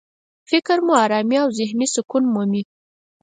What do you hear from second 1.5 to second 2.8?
ذهني سکون مومي.